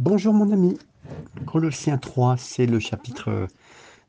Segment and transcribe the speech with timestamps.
[0.00, 0.78] Bonjour mon ami.
[1.44, 3.48] Colossiens 3, c'est le chapitre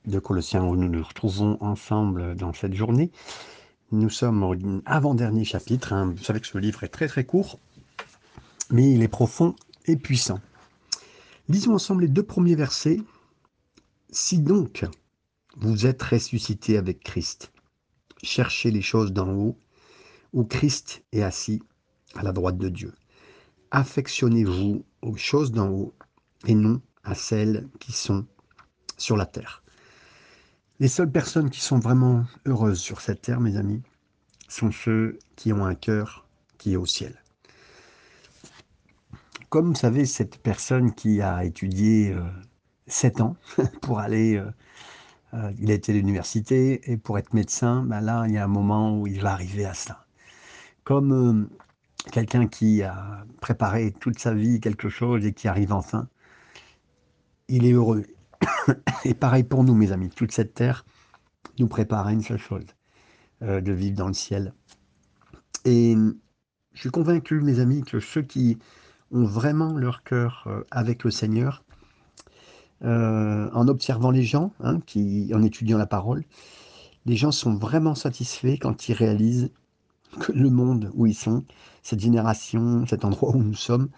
[0.05, 3.12] de Colossiens où nous nous retrouvons ensemble dans cette journée.
[3.91, 5.91] Nous sommes au avant-dernier chapitre.
[5.91, 6.13] hein.
[6.15, 7.59] Vous savez que ce livre est très très court,
[8.69, 9.54] mais il est profond
[9.85, 10.39] et puissant.
[11.50, 13.02] Lisons ensemble les deux premiers versets.
[14.12, 14.86] Si donc
[15.58, 17.52] vous êtes ressuscité avec Christ,
[18.23, 19.58] cherchez les choses d'en haut,
[20.32, 21.62] où Christ est assis
[22.16, 22.94] à la droite de Dieu.
[23.71, 25.93] Affectionnez-vous aux choses d'en haut
[26.45, 28.26] et non à celles qui sont
[28.98, 29.63] sur la terre.
[30.80, 33.81] Les seules personnes qui sont vraiment heureuses sur cette terre, mes amis,
[34.48, 37.21] sont ceux qui ont un cœur qui est au ciel.
[39.49, 42.23] Comme vous savez, cette personne qui a étudié euh,
[42.88, 43.35] sept ans
[43.81, 44.52] pour aller, euh,
[45.34, 48.43] euh, il a été à l'université et pour être médecin, ben là, il y a
[48.43, 50.05] un moment où il va arriver à ça.
[50.84, 51.49] Comme euh,
[52.12, 56.08] quelqu'un qui a préparé toute sa vie quelque chose et qui arrive enfin,
[57.48, 58.05] il est heureux.
[59.05, 60.85] Et pareil pour nous, mes amis, toute cette terre
[61.60, 62.66] nous prépare à une seule chose,
[63.43, 64.53] euh, de vivre dans le ciel.
[65.66, 65.96] Et
[66.74, 68.58] je suis convaincu, mes amis, que ceux qui
[69.12, 71.63] ont vraiment leur cœur euh, avec le Seigneur,
[72.84, 76.24] euh, en observant les gens, hein, qui, en étudiant la parole,
[77.06, 79.52] les gens sont vraiment satisfaits quand ils réalisent
[80.19, 81.45] que le monde où ils sont,
[81.84, 83.90] cette génération, cet endroit où nous sommes,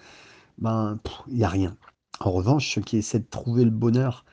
[0.58, 1.78] ben, il n'y a rien.
[2.20, 4.26] En revanche, ceux qui essaient de trouver le bonheur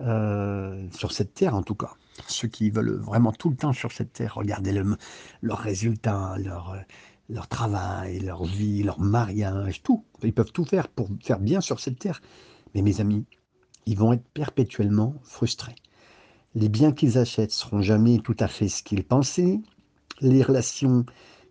[0.00, 1.92] euh, sur cette terre, en tout cas,
[2.26, 4.96] ceux qui veulent vraiment tout le temps sur cette terre, regarder le-
[5.42, 6.78] leurs résultats, leur, euh,
[7.28, 10.04] leur travail, leur vie, leur mariage, tout.
[10.22, 12.20] Ils peuvent tout faire pour faire bien sur cette terre.
[12.74, 13.24] Mais mes amis,
[13.86, 15.76] ils vont être perpétuellement frustrés.
[16.54, 19.60] Les biens qu'ils achètent seront jamais tout à fait ce qu'ils pensaient.
[20.20, 21.04] Les relations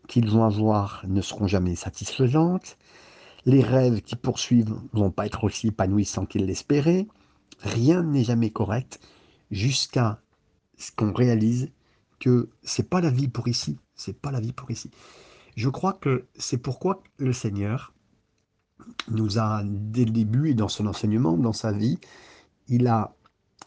[0.08, 2.78] qu'ils vont avoir ne seront jamais satisfaisantes.
[3.46, 7.08] Les rêves qu'ils poursuivent vont pas être aussi épanouissants qu'ils l'espéraient.
[7.60, 9.00] Rien n'est jamais correct
[9.52, 10.22] jusqu'à
[10.78, 11.70] ce qu'on réalise
[12.20, 13.78] que c'est pas la vie pour ici.
[13.96, 14.90] C'est pas la vie pour ici.
[15.56, 17.94] Je crois que c'est pourquoi le Seigneur
[19.10, 22.00] nous a, dès le début et dans son enseignement, dans sa vie,
[22.68, 23.14] il a,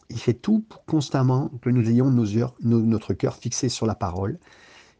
[0.09, 4.39] il fait tout pour constamment que nous ayons nos- notre cœur fixé sur la parole,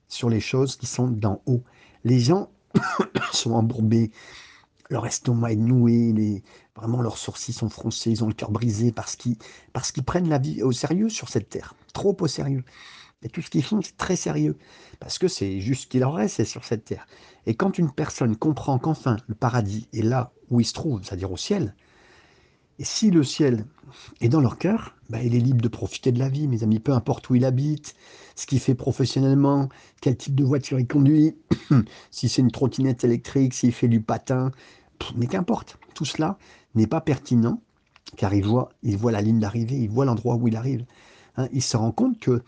[0.08, 1.64] sur les choses qui sont d'en haut.
[2.04, 2.50] Les gens
[3.32, 4.12] sont embourbés,
[4.90, 6.44] leur estomac est noué, les,
[6.76, 10.64] vraiment leurs sourcils sont froncés, ils ont le cœur brisé parce qu'ils prennent la vie
[10.64, 12.64] au sérieux sur cette terre, trop au sérieux.
[13.24, 14.58] Et tout ce qu'ils font, c'est très sérieux,
[15.00, 17.08] parce que c'est juste ce qu'il leur reste, sur cette terre.
[17.48, 21.32] Et quand une personne comprend qu'enfin le paradis est là où il se trouve, c'est-à-dire
[21.32, 21.76] au ciel,
[22.80, 23.66] et si le ciel
[24.22, 26.80] est dans leur cœur, bah, il est libre de profiter de la vie, mes amis,
[26.80, 27.96] peu importe où il habite,
[28.36, 29.70] ce qu'il fait professionnellement,
[30.02, 31.36] quel type de voiture il conduit,
[32.12, 34.52] si c'est une trottinette électrique, s'il fait du patin,
[35.16, 36.38] mais qu'importe, tout cela
[36.76, 37.62] n'est pas pertinent,
[38.16, 40.86] car il voit, il voit la ligne d'arrivée, il voit l'endroit où il arrive.
[41.38, 42.44] Hein, il se rend compte que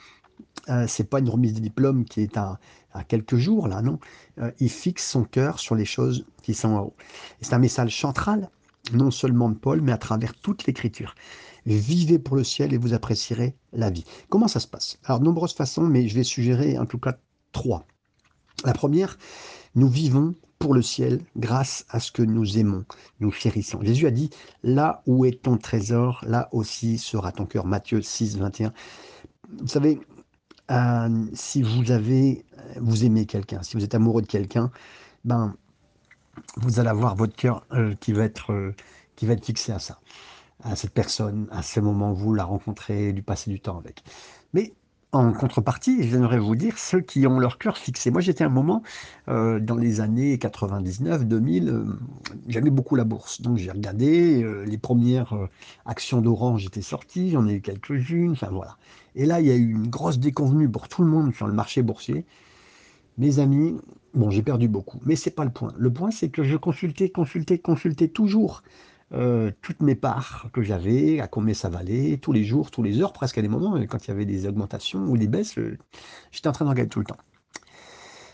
[0.70, 2.60] euh, c'est pas une remise de diplôme qui est à,
[2.94, 4.00] à quelques jours, là, non.
[4.40, 6.96] Euh, il fixe son cœur sur les choses qui sont en haut.
[7.42, 8.50] C'est un message central,
[8.94, 11.16] non seulement de Paul, mais à travers toute l'écriture.
[11.66, 14.06] Vivez pour le ciel et vous apprécierez la vie.
[14.30, 14.98] Comment ça se passe?
[15.04, 17.18] Alors, de nombreuses façons, mais je vais suggérer en tout cas
[17.52, 17.86] trois.
[18.66, 19.18] La première,
[19.76, 22.84] nous vivons pour le ciel grâce à ce que nous aimons,
[23.22, 23.80] nous chérissons.
[23.82, 24.30] Jésus a dit,
[24.62, 27.66] là où est ton trésor, là aussi sera ton cœur.
[27.66, 28.74] Matthieu 6, 21.
[29.62, 30.00] Vous savez,
[30.70, 34.70] euh, si vous avez, vous aimez quelqu'un, si vous êtes amoureux de quelqu'un,
[35.24, 35.56] ben,
[36.58, 38.76] vous allez avoir votre cœur euh, qui va être, euh,
[39.16, 40.00] qui va être fixé à ça,
[40.64, 44.04] à cette personne, à ce moment où vous la rencontrez, du passer du temps avec.
[44.54, 44.74] Mais
[45.12, 48.12] en contrepartie, j'aimerais vous dire ceux qui ont leur cœur fixé.
[48.12, 48.84] Moi, j'étais un moment
[49.28, 51.86] euh, dans les années 99, 2000, euh,
[52.48, 53.42] j'aimais beaucoup la bourse.
[53.42, 55.34] Donc, j'ai regardé les premières
[55.86, 58.78] actions d'Orange étaient sorties, j'en ai eu quelques-unes, enfin voilà.
[59.16, 61.54] Et là, il y a eu une grosse déconvenue pour tout le monde sur le
[61.54, 62.26] marché boursier.
[63.18, 63.76] Mes amis,
[64.14, 65.74] bon, j'ai perdu beaucoup, mais c'est pas le point.
[65.78, 68.62] Le point, c'est que je consultais, consultais, consultais toujours
[69.12, 73.02] euh, toutes mes parts que j'avais, à combien ça valait, tous les jours, tous les
[73.02, 75.58] heures, presque à des moments, euh, quand il y avait des augmentations ou des baisses,
[75.58, 75.78] euh,
[76.32, 77.18] j'étais en train de regarder tout le temps.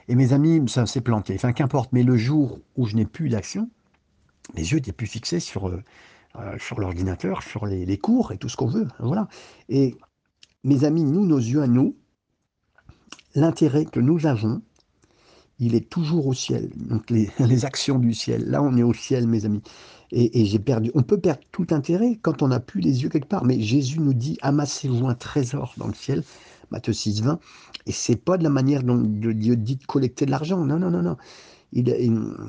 [0.10, 1.34] Et mes amis, ça s'est planté.
[1.36, 3.70] Enfin, qu'importe, mais le jour où je n'ai plus d'action,
[4.54, 5.72] mes yeux étaient plus fixés sur,
[6.60, 8.88] sur l'ordinateur, sur les, les cours et tout ce qu'on veut.
[9.00, 9.28] Voilà.
[9.68, 9.96] Et
[10.64, 11.96] mes amis, nous, nos yeux à nous,
[13.34, 14.62] l'intérêt que nous avons,
[15.60, 16.70] il est toujours au ciel.
[16.76, 18.50] Donc les, les actions du ciel.
[18.50, 19.62] Là, on est au ciel, mes amis.
[20.12, 20.92] Et, j'ai perdu.
[20.94, 23.44] On peut perdre tout intérêt quand on n'a plus les yeux quelque part.
[23.44, 26.24] Mais Jésus nous dit amassez-vous un trésor dans le ciel.
[26.72, 27.40] Matthieu 6, 20.
[27.88, 30.64] Et c'est pas de la manière dont Dieu dit de collecter de l'argent.
[30.64, 31.18] Non, non, non, non.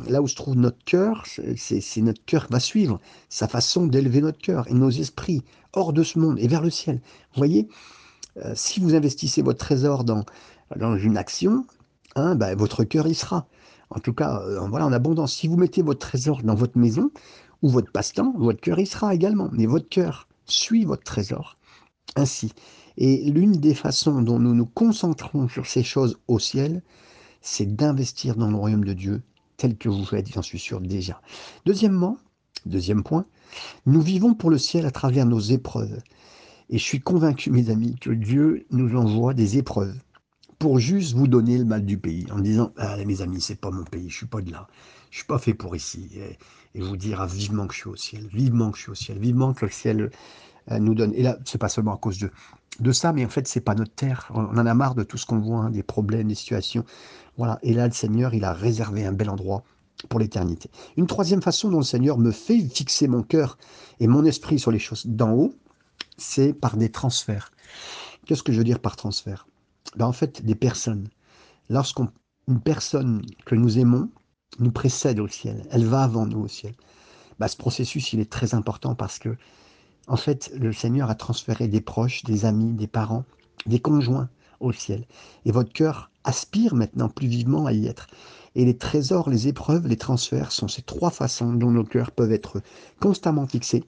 [0.08, 1.24] là où se trouve notre cœur,
[1.56, 5.42] c'est notre cœur va suivre sa façon d'élever notre cœur et nos esprits
[5.72, 7.00] hors de ce monde et vers le ciel.
[7.34, 7.68] Vous voyez,
[8.38, 10.24] euh, si vous investissez votre trésor dans,
[10.76, 11.66] dans une action,
[12.16, 13.46] hein, ben, votre cœur y sera.
[13.90, 15.34] En tout cas, euh, voilà, en abondance.
[15.34, 17.10] Si vous mettez votre trésor dans votre maison
[17.62, 19.48] ou votre passe-temps, votre cœur y sera également.
[19.52, 21.56] Mais votre cœur suit votre trésor.
[22.16, 22.52] Ainsi.
[22.96, 26.82] Et l'une des façons dont nous nous concentrons sur ces choses au ciel,
[27.42, 29.22] c'est d'investir dans le royaume de Dieu
[29.56, 31.20] tel que vous faites, j'en suis sûr déjà.
[31.64, 32.18] Deuxièmement,
[32.64, 33.26] deuxième point,
[33.86, 35.98] nous vivons pour le ciel à travers nos épreuves.
[36.68, 39.96] Et je suis convaincu, mes amis, que Dieu nous envoie des épreuves
[40.58, 43.70] pour juste vous donner le mal du pays, en disant ah, mes amis, c'est pas
[43.70, 44.66] mon pays, je suis pas de là,
[45.10, 46.10] je suis pas fait pour ici,
[46.74, 48.94] et, vous dire ah, vivement que je suis au ciel, vivement que je suis au
[48.94, 50.10] ciel, vivement que le ciel
[50.70, 51.12] euh, nous donne.
[51.14, 52.30] Et là, c'est pas seulement à cause de,
[52.80, 54.30] de ça, mais en fait, c'est pas notre terre.
[54.34, 56.84] On en a marre de tout ce qu'on voit, hein, des problèmes, des situations.
[57.36, 57.58] Voilà.
[57.62, 59.62] Et là, le Seigneur, il a réservé un bel endroit
[60.08, 60.70] pour l'éternité.
[60.96, 63.56] Une troisième façon dont le Seigneur me fait fixer mon cœur
[64.00, 65.54] et mon esprit sur les choses d'en haut,
[66.18, 67.52] c'est par des transferts.
[68.26, 69.46] Qu'est-ce que je veux dire par transfert?
[69.96, 71.08] Ben, En fait, des personnes.
[71.68, 72.10] Lorsqu'une
[72.64, 74.10] personne que nous aimons
[74.58, 76.74] nous précède au ciel, elle va avant nous au ciel.
[77.38, 79.36] Ben, ce processus, il est très important parce que,
[80.06, 83.24] en fait, le Seigneur a transféré des proches, des amis, des parents,
[83.66, 84.28] des conjoints
[84.60, 85.06] au ciel.
[85.44, 88.06] Et votre cœur aspire maintenant plus vivement à y être.
[88.54, 92.32] Et les trésors, les épreuves, les transferts sont ces trois façons dont nos cœurs peuvent
[92.32, 92.62] être
[93.00, 93.84] constamment fixés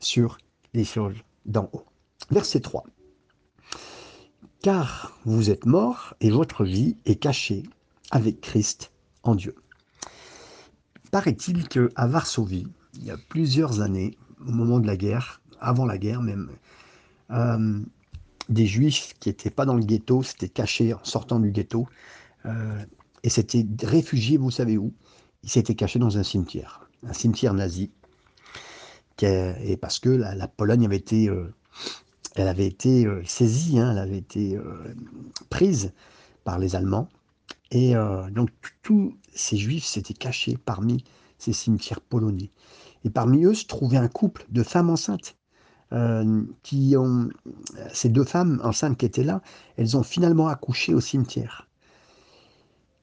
[0.00, 0.38] sur
[0.74, 1.84] les choses d'en haut.
[2.30, 2.84] Verset 3.
[4.62, 7.62] Car vous êtes morts et votre vie est cachée
[8.10, 8.90] avec Christ
[9.22, 9.54] en Dieu.
[11.10, 14.16] Paraît-il qu'à Varsovie, il y a plusieurs années,
[14.46, 16.50] au moment de la guerre, avant la guerre même,
[17.30, 17.80] euh,
[18.48, 21.86] des juifs qui n'étaient pas dans le ghetto s'étaient cachés en sortant du ghetto
[22.46, 22.84] euh,
[23.22, 24.92] et s'étaient réfugiés, vous savez où
[25.42, 27.90] Ils s'étaient cachés dans un cimetière, un cimetière nazi
[29.22, 31.52] et parce que la, Pologne avait été, euh,
[32.36, 34.94] elle avait été euh, saisie, hein, elle avait été euh,
[35.48, 35.92] prise
[36.44, 37.08] par les Allemands.
[37.72, 37.94] Et
[38.32, 38.50] donc
[38.82, 41.04] tous ces Juifs s'étaient cachés parmi
[41.38, 42.50] ces cimetières polonais.
[43.04, 45.36] Et parmi eux se trouvait un couple de femmes enceintes.
[46.64, 47.28] qui ont,
[47.92, 49.40] ces deux femmes enceintes qui étaient là,
[49.76, 51.68] elles ont finalement accouché au cimetière.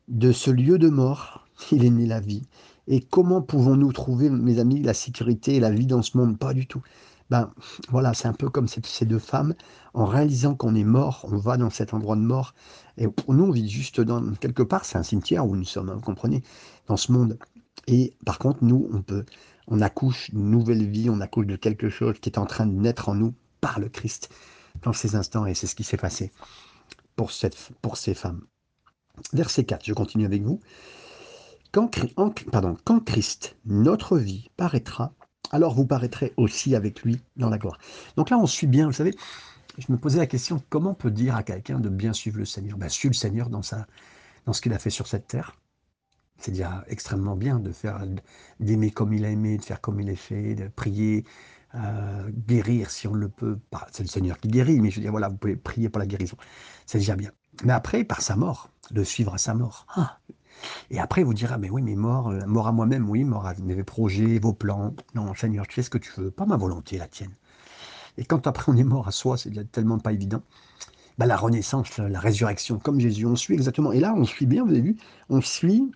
[0.09, 2.43] De ce lieu de mort, il est né la vie.
[2.87, 6.37] Et comment pouvons-nous trouver, mes amis, la sécurité et la vie dans ce monde?
[6.37, 6.81] Pas du tout.
[7.29, 7.51] Ben
[7.89, 9.53] voilà, c'est un peu comme ces deux femmes.
[9.93, 12.53] En réalisant qu'on est mort, on va dans cet endroit de mort.
[12.97, 15.89] Et pour nous, on vit juste dans quelque part, c'est un cimetière où nous sommes,
[15.89, 16.43] hein, vous comprenez,
[16.87, 17.37] dans ce monde.
[17.87, 19.25] Et par contre, nous, on peut,
[19.67, 22.73] on accouche d'une nouvelle vie, on accouche de quelque chose qui est en train de
[22.73, 24.29] naître en nous par le Christ
[24.83, 25.45] dans ces instants.
[25.45, 26.31] Et c'est ce qui s'est passé
[27.15, 28.41] pour, cette, pour ces femmes.
[29.33, 30.59] Verset 4, je continue avec vous.
[31.71, 31.89] Quand,
[32.51, 35.13] pardon, quand Christ, notre vie, paraîtra,
[35.51, 37.77] alors vous paraîtrez aussi avec lui dans la gloire.
[38.15, 39.15] Donc là, on suit bien, vous savez,
[39.77, 42.45] je me posais la question, comment on peut dire à quelqu'un de bien suivre le
[42.45, 42.77] Seigneur?
[42.77, 43.87] Ben, Suivre le Seigneur dans, sa,
[44.45, 45.55] dans ce qu'il a fait sur cette terre.
[46.39, 48.03] C'est déjà extrêmement bien de faire
[48.59, 51.25] d'aimer comme il a aimé, de faire comme il est fait, de prier,
[51.75, 53.59] euh, guérir si on le peut.
[53.91, 56.05] C'est le Seigneur qui guérit, mais je veux dire, voilà, vous pouvez prier pour la
[56.05, 56.37] guérison.
[56.85, 57.31] C'est déjà bien.
[57.63, 59.85] Mais après, par sa mort, de suivre à sa mort.
[59.95, 60.19] Ah,
[60.89, 63.53] et après, vous direz, mais oui, mais mort, euh, mort à moi-même, oui, mort à
[63.55, 64.95] mes projets, vos plans.
[65.15, 67.35] Non, Seigneur, tu fais ce que tu veux, pas ma volonté, la tienne.
[68.17, 70.41] Et quand après on est mort à soi, c'est tellement pas évident.
[71.17, 73.91] Bah, la renaissance, la résurrection, comme Jésus, on suit exactement.
[73.91, 74.97] Et là, on suit bien, vous avez vu,
[75.29, 75.91] on suit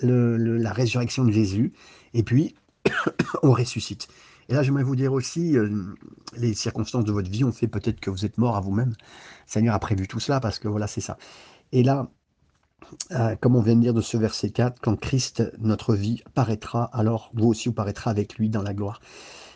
[0.00, 1.72] la résurrection de Jésus,
[2.14, 2.54] et puis
[3.42, 4.08] on ressuscite.
[4.48, 5.94] Et là, j'aimerais vous dire aussi, euh,
[6.36, 8.94] les circonstances de votre vie ont fait peut-être que vous êtes mort à vous-même.
[9.46, 11.18] Seigneur a prévu tout cela parce que voilà, c'est ça.
[11.72, 12.10] Et là,
[13.12, 16.84] euh, comme on vient de dire de ce verset 4, quand Christ, notre vie, paraîtra,
[16.92, 19.00] alors vous aussi vous paraîtra avec lui dans la gloire.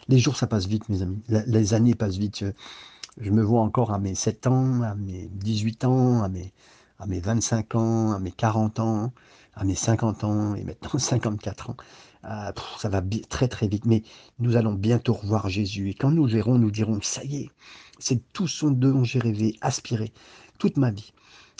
[0.08, 1.22] Les jours, ça passe vite, mes amis.
[1.28, 2.44] Les années passent vite.
[3.18, 6.52] Je, me vois encore à mes 7 ans, à mes 18 ans, à mes,
[6.98, 9.12] à mes 25 ans, à mes 40 ans,
[9.54, 11.76] à mes 50 ans et maintenant 54 ans.
[12.24, 14.02] Euh, ça va très très vite, mais
[14.38, 15.90] nous allons bientôt revoir Jésus.
[15.90, 17.50] Et quand nous verrons, nous dirons, ça y est,
[17.98, 20.12] c'est tout son dont j'ai rêvé, aspiré,
[20.58, 21.12] toute ma vie.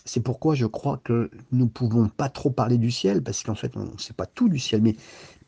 [0.04, 3.54] C'est pourquoi je crois que nous ne pouvons pas trop parler du ciel, parce qu'en
[3.54, 4.97] fait, on ne sait pas tout du ciel, mais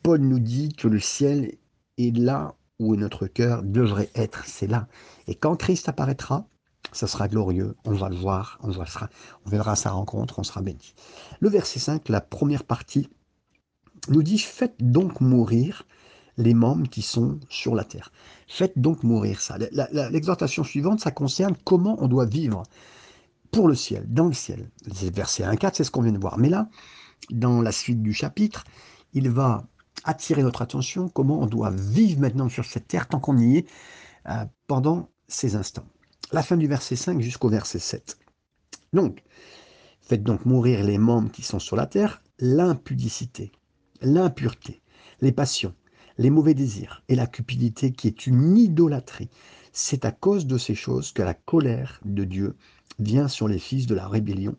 [0.03, 1.55] Paul nous dit que le ciel
[1.97, 4.87] est là où notre cœur devrait être, c'est là.
[5.27, 6.47] Et quand Christ apparaîtra,
[6.91, 10.93] ça sera glorieux, on va le voir, on, on verra sa rencontre, on sera béni.
[11.39, 13.09] Le verset 5, la première partie,
[14.09, 15.83] nous dit, faites donc mourir
[16.37, 18.11] les membres qui sont sur la terre.
[18.47, 19.57] Faites donc mourir ça.
[19.57, 22.63] L'exhortation suivante, ça concerne comment on doit vivre
[23.51, 24.69] pour le ciel, dans le ciel.
[24.85, 26.37] Verset 1, 4, c'est ce qu'on vient de voir.
[26.37, 26.69] Mais là,
[27.29, 28.63] dans la suite du chapitre,
[29.13, 29.67] il va
[30.03, 33.67] attirer notre attention comment on doit vivre maintenant sur cette terre tant qu'on y est
[34.27, 35.87] euh, pendant ces instants.
[36.31, 38.17] La fin du verset 5 jusqu'au verset 7.
[38.93, 39.23] Donc,
[40.01, 43.51] faites donc mourir les membres qui sont sur la terre, l'impudicité,
[44.01, 44.81] l'impureté,
[45.21, 45.73] les passions,
[46.17, 49.29] les mauvais désirs et la cupidité qui est une idolâtrie.
[49.73, 52.55] C'est à cause de ces choses que la colère de Dieu
[52.99, 54.55] vient sur les fils de la rébellion,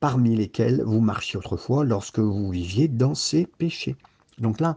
[0.00, 3.96] parmi lesquels vous marchiez autrefois lorsque vous viviez dans ces péchés.
[4.38, 4.76] Donc là,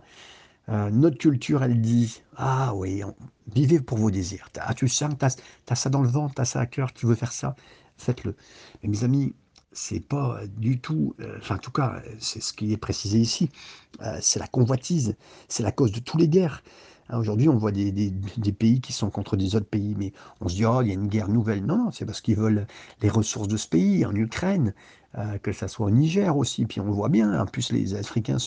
[0.70, 3.02] euh, notre culture, elle dit Ah oui,
[3.54, 4.50] vivez pour vos désirs.
[4.60, 6.94] Ah, tu sens que tu as, ça dans le ventre, tu as ça à cœur,
[6.94, 7.56] tu veux faire ça,
[7.98, 8.36] faites-le.
[8.82, 9.34] Mais mes amis,
[9.72, 13.50] c'est pas du tout, euh, enfin en tout cas, c'est ce qui est précisé ici,
[14.02, 15.16] euh, c'est la convoitise,
[15.48, 16.64] c'est la cause de toutes les guerres.
[17.10, 18.12] Hein, aujourd'hui, on voit des,
[18.58, 20.94] pays qui sont contre des autres pays, mais on se dit, oh, il y a
[20.94, 21.66] une guerre nouvelle.
[21.66, 22.68] Non, non, c'est parce qu'ils veulent
[23.02, 24.74] les ressources de ce pays, en Ukraine,
[25.18, 26.66] euh, que ça soit au Niger aussi.
[26.66, 28.38] Puis on voit bien, en plus, les Africains,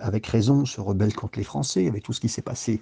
[0.00, 2.80] avec raison, se rebellent contre les Français, avec tout ce qui s'est passé,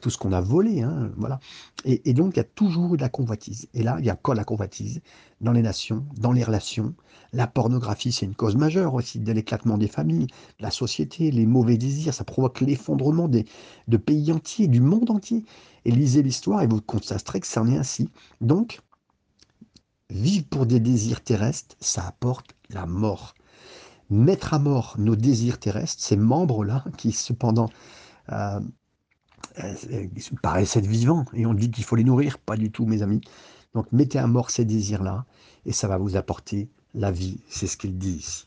[0.00, 0.82] tout ce qu'on a volé.
[0.82, 1.38] Hein, voilà.
[1.84, 3.68] Et, donc, il y a toujours eu de la convoitise.
[3.74, 5.00] Et là, il y a encore la convoitise
[5.40, 6.94] dans les nations, dans les relations.
[7.32, 10.26] La pornographie, c'est une cause majeure aussi de l'éclatement des familles,
[10.58, 12.12] la société, les mauvais désirs.
[12.12, 15.44] Ça provoque l'effondrement de pays entiers, du monde entier.
[15.84, 18.10] Et lisez l'histoire et vous constaterez que ça en est ainsi.
[18.40, 18.80] Donc,
[20.10, 23.34] Vivre pour des désirs terrestres, ça apporte la mort.
[24.10, 27.68] Mettre à mort nos désirs terrestres, ces membres-là, qui cependant
[28.30, 28.60] euh,
[29.58, 30.06] euh,
[30.42, 33.20] paraissent vivants, et on dit qu'il faut les nourrir, pas du tout, mes amis.
[33.74, 35.26] Donc mettez à mort ces désirs-là,
[35.66, 37.40] et ça va vous apporter la vie.
[37.48, 38.46] C'est ce qu'il dit ici.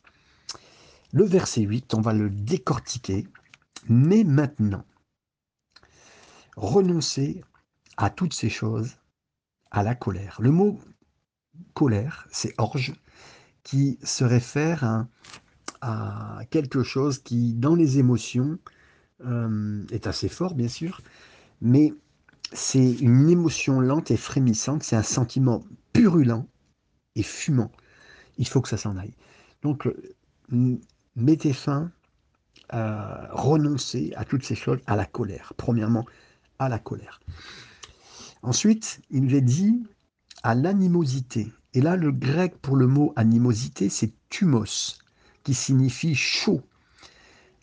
[1.14, 3.28] Le verset 8, on va le décortiquer.
[3.90, 4.84] Mais maintenant,
[6.56, 7.44] renoncez
[7.98, 8.98] à toutes ces choses,
[9.72, 10.38] à la colère.
[10.40, 10.80] Le mot
[11.74, 12.94] colère, c'est orge,
[13.64, 15.06] qui se réfère
[15.82, 18.60] à, quelque chose qui, dans les émotions,
[19.26, 21.02] euh, est assez fort, bien sûr,
[21.62, 21.94] mais
[22.54, 26.46] c'est une émotion lente et frémissante, c'est un sentiment purulent
[27.16, 27.72] et fumant.
[28.38, 29.14] Il faut que ça s'en aille.
[29.62, 30.80] Donc, euh,
[31.16, 31.92] mettez fin,
[32.70, 35.54] à renoncer à toutes ces choses, à la colère.
[35.58, 36.06] Premièrement,
[36.58, 37.20] à la colère.
[38.44, 39.84] Ensuite, il est dit
[40.44, 41.52] à l'animosité.
[41.74, 45.00] Et là, le grec pour le mot animosité, c'est thumos,
[45.44, 46.62] qui signifie chaud.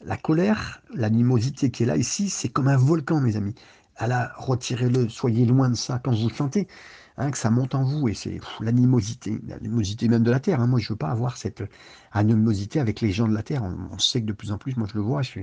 [0.04, 3.54] La colère, l'animosité qui est là ici, c'est comme un volcan, mes amis.
[4.00, 6.68] là, retirez-le, soyez loin de ça quand vous chantez,
[7.16, 10.60] hein, que ça monte en vous, et c'est l'animosité, l'animosité même de la terre.
[10.60, 10.68] Hein.
[10.68, 11.64] Moi, je ne veux pas avoir cette
[12.12, 13.64] animosité avec les gens de la terre.
[13.64, 15.40] On, sait que de plus en plus, moi, je le vois, je,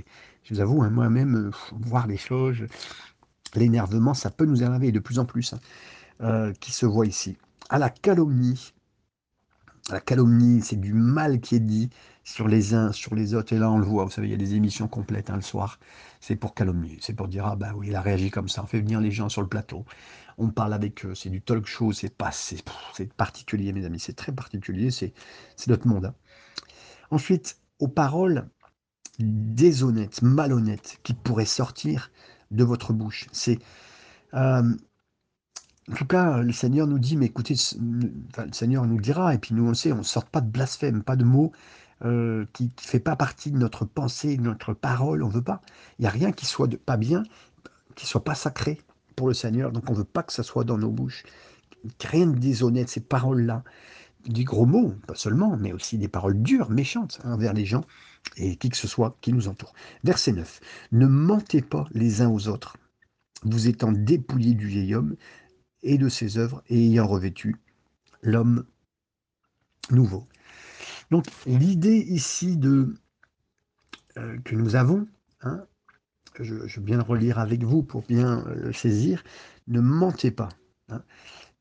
[0.50, 2.66] vous avoue, hein, moi-même, voir les choses,
[3.56, 5.54] l'énervement, ça peut nous énerver de plus en plus.
[6.22, 7.38] Euh, qui se voit ici.
[7.70, 8.74] À la calomnie.
[9.90, 11.90] La calomnie, c'est du mal qui est dit
[12.24, 13.54] sur les uns, sur les autres.
[13.54, 15.42] Et là, on le voit, vous savez, il y a des émissions complètes hein, le
[15.42, 15.80] soir.
[16.22, 16.98] C'est pour calomnier.
[17.02, 18.64] C'est pour dire, ah ben oui, il a réagi comme ça.
[18.64, 19.86] On fait venir les gens sur le plateau.
[20.38, 21.14] On parle avec eux.
[21.16, 21.92] C'est du talk show.
[21.92, 22.64] C'est pas, c'est
[23.14, 24.00] particulier, mes amis.
[24.00, 24.92] C'est très particulier.
[24.92, 25.14] C'est
[25.68, 26.06] notre monde.
[26.06, 26.16] Hein.
[27.12, 28.48] Ensuite, aux paroles
[29.20, 32.10] déshonnêtes, malhonnêtes qui pourraient sortir
[32.52, 33.28] de votre bouche.
[33.32, 33.60] C'est
[34.34, 34.64] euh,
[35.92, 39.54] en tout cas, le Seigneur nous dit, mais écoutez, le Seigneur nous dira, et puis
[39.54, 41.52] nous on sait, on ne sort pas de blasphème, pas de mots
[42.04, 45.44] euh, qui ne fait pas partie de notre pensée, de notre parole, on ne veut
[45.44, 45.62] pas.
[46.00, 47.24] Il n'y a rien qui soit pas bien,
[47.96, 48.82] qui soit pas sacré
[49.16, 51.24] pour le Seigneur, donc on ne veut pas que ça soit dans nos bouches.
[52.04, 53.64] Rien de déshonnête, ces paroles-là,
[54.28, 57.86] des gros mots, pas seulement, mais aussi des paroles dures, méchantes envers les gens
[58.38, 59.74] et qui que ce soit qui nous entoure.
[60.04, 60.60] Verset 9.
[60.94, 62.76] Ne mentez pas les uns aux autres,
[63.44, 65.16] vous étant dépouillés du vieil homme
[65.86, 67.56] et de ses œuvres et ayant revêtu
[68.22, 68.66] l'homme
[69.92, 70.28] nouveau.
[71.12, 72.96] Donc l'idée ici de,
[74.18, 75.08] euh, que nous avons,
[75.42, 75.64] hein,
[76.40, 79.24] je, je, vais bien le relire avec vous pour bien le saisir,
[79.68, 80.50] ne mentez pas.
[80.90, 81.02] Hein.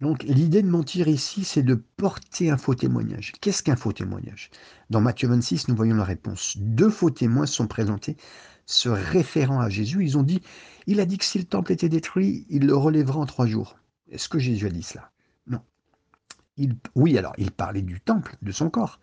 [0.00, 3.32] Donc l'idée de mentir ici, c'est de porter un faux témoignage.
[3.40, 4.50] Qu'est-ce qu'un faux témoignage?
[4.90, 6.56] Dans Matthieu 26, nous voyons la réponse.
[6.58, 8.16] Deux faux témoins sont présentés
[8.66, 10.02] se référant à Jésus.
[10.02, 10.40] Ils ont dit,
[10.86, 13.76] il a dit que si le temple était détruit, il le relèvera en trois jours.
[14.10, 15.10] Est-ce que Jésus a dit cela?
[15.46, 15.60] Non.
[16.56, 19.00] Il, oui, alors, il parlait du temple, de son corps.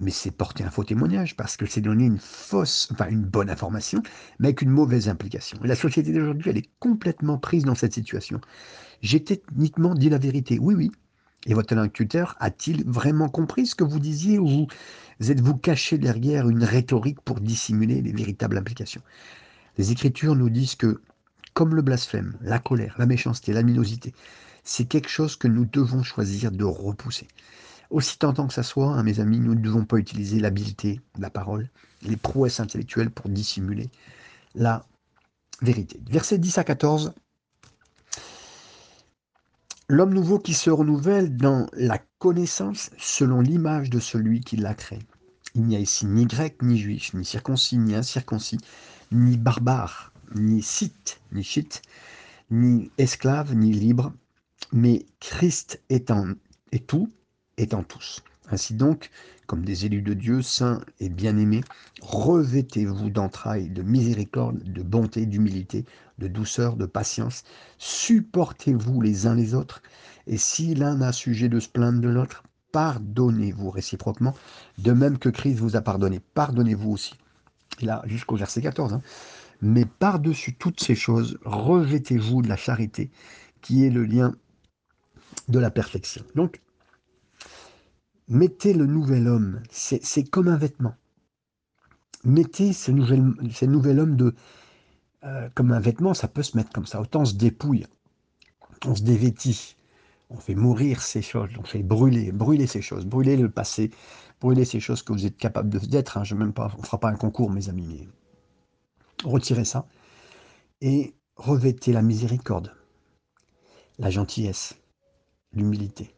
[0.00, 3.50] Mais c'est porter un faux témoignage parce que c'est donner une fausse, enfin une bonne
[3.50, 4.00] information,
[4.38, 5.58] mais avec une mauvaise implication.
[5.62, 8.40] la société d'aujourd'hui, elle est complètement prise dans cette situation.
[9.02, 10.58] J'ai techniquement dit la vérité.
[10.60, 10.92] Oui, oui.
[11.46, 14.66] Et votre interlocuteur a-t-il vraiment compris ce que vous disiez ou
[15.18, 19.02] vous êtes-vous caché derrière une rhétorique pour dissimuler les véritables implications?
[19.78, 21.00] Les Écritures nous disent que
[21.58, 24.14] comme le blasphème, la colère, la méchanceté, la minosité.
[24.62, 27.26] C'est quelque chose que nous devons choisir de repousser.
[27.90, 31.30] Aussi tentant que ça soit, hein, mes amis, nous ne devons pas utiliser l'habileté la
[31.30, 31.68] parole,
[32.02, 33.90] les prouesses intellectuelles pour dissimuler
[34.54, 34.86] la
[35.60, 36.00] vérité.
[36.08, 37.12] Versets 10 à 14.
[39.88, 45.00] L'homme nouveau qui se renouvelle dans la connaissance selon l'image de celui qui l'a créé.
[45.56, 48.60] Il n'y a ici ni grec, ni juif, ni circoncis, ni incirconcis,
[49.10, 51.82] ni barbare, ni scythe, ni chite,
[52.50, 54.12] ni esclave, ni libre,
[54.72, 56.26] mais Christ étant
[56.72, 57.10] et tout,
[57.56, 58.22] étant tous.
[58.50, 59.10] Ainsi donc,
[59.46, 61.62] comme des élus de Dieu, saints et bien-aimés,
[62.00, 65.84] revêtez-vous d'entrailles, de miséricorde, de bonté, d'humilité,
[66.18, 67.44] de douceur, de patience.
[67.78, 69.82] Supportez-vous les uns les autres.
[70.26, 72.42] Et si l'un a sujet de se plaindre de l'autre,
[72.72, 74.34] pardonnez-vous réciproquement,
[74.78, 76.20] de même que Christ vous a pardonné.
[76.34, 77.14] Pardonnez-vous aussi.
[77.80, 78.94] Et là, jusqu'au verset 14.
[78.94, 79.02] Hein.
[79.60, 83.10] Mais par-dessus toutes ces choses, revêtez-vous de la charité,
[83.60, 84.36] qui est le lien
[85.48, 86.24] de la perfection.
[86.34, 86.60] Donc,
[88.28, 90.94] mettez le nouvel homme, c'est comme un vêtement.
[92.24, 94.32] Mettez ce nouvel, homme
[95.24, 97.00] euh, comme un vêtement, ça peut se mettre comme ça.
[97.00, 97.86] Autant on se dépouille,
[98.84, 99.76] on se dévêtit,
[100.30, 103.90] on fait mourir ces choses, on fait brûler, brûler ces choses, brûler le passé,
[104.40, 106.18] brûler ces choses que vous êtes capable d'être.
[106.18, 106.22] Hein.
[106.28, 108.08] On fera pas un concours, mes amis,
[109.24, 109.86] retirez ça
[110.80, 112.74] et revêtez la miséricorde,
[113.98, 114.76] la gentillesse,
[115.52, 116.14] l'humilité.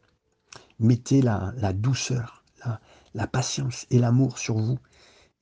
[0.79, 2.45] Mettez la, douceur,
[3.15, 4.79] la, patience et l'amour sur vous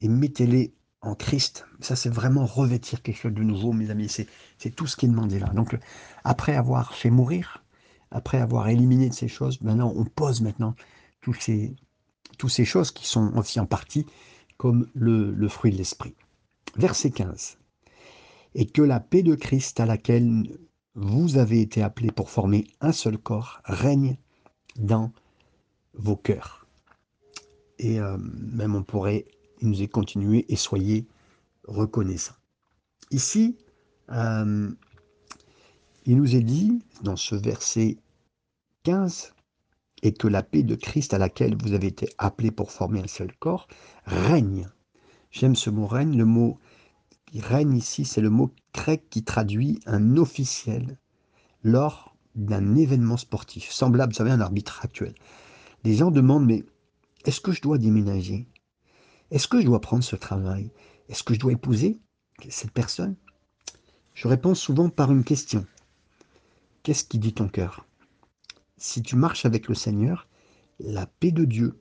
[0.00, 1.64] et mettez-les en Christ.
[1.80, 4.08] Ça, c'est vraiment revêtir quelque chose de nouveau, mes amis.
[4.08, 5.48] C'est tout ce qui est demandé là.
[5.48, 5.78] Donc,
[6.24, 7.62] après avoir fait mourir,
[8.10, 10.74] après avoir éliminé de ces choses, maintenant, on pose maintenant
[11.20, 11.76] toutes ces,
[12.64, 14.06] choses qui sont aussi en partie
[14.56, 16.16] comme le fruit de l'esprit.
[16.76, 17.58] Verset 15.
[18.54, 20.58] Et que la paix de Christ à laquelle
[20.94, 24.16] vous avez été appelés pour former un seul corps règne
[24.76, 25.12] dans
[25.94, 26.66] vos cœurs.
[27.78, 29.26] Et euh, même on pourrait
[29.62, 31.06] nous y continuer et soyez
[31.64, 32.34] reconnaissants.
[33.10, 33.56] Ici,
[34.10, 34.70] euh,
[36.04, 37.98] il nous est dit dans ce verset
[38.84, 39.34] 15,
[40.02, 43.08] et que la paix de Christ à laquelle vous avez été appelés pour former un
[43.08, 43.68] seul corps
[44.04, 44.68] règne.
[45.30, 46.16] J'aime ce mot règne.
[46.16, 46.58] Le mot
[47.26, 50.98] qui règne ici, c'est le mot grec qui traduit un officiel
[51.62, 55.14] lors d'un événement sportif, semblable, vous savez, à un arbitre actuel.
[55.84, 56.64] Les gens demandent, mais
[57.24, 58.48] est-ce que je dois déménager?
[59.30, 60.70] Est-ce que je dois prendre ce travail?
[61.08, 61.98] Est-ce que je dois épouser
[62.48, 63.16] cette personne?
[64.14, 65.66] Je réponds souvent par une question.
[66.82, 67.86] Qu'est-ce qui dit ton cœur?
[68.76, 70.28] Si tu marches avec le Seigneur,
[70.78, 71.78] la paix de Dieu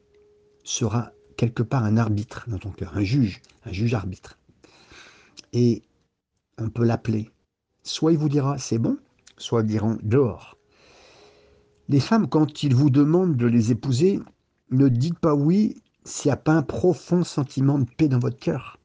[0.63, 4.37] sera quelque part un arbitre dans ton cœur, un juge, un juge arbitre.
[5.53, 5.83] Et
[6.57, 7.29] on peut l'appeler.
[7.83, 8.97] Soit il vous dira c'est bon,
[9.37, 10.57] soit ils diront dehors.
[11.87, 14.19] Les femmes, quand ils vous demandent de les épouser,
[14.71, 18.39] ne dites pas oui s'il n'y a pas un profond sentiment de paix dans votre
[18.39, 18.77] cœur.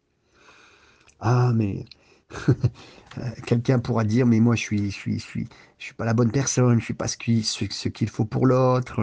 [1.18, 1.84] Ah, mais
[3.46, 6.14] quelqu'un pourra dire, mais moi je suis, je suis, je suis, je suis pas la
[6.14, 9.00] bonne personne, je suis pas ce qu'il ce, qu'il faut pour l'autre.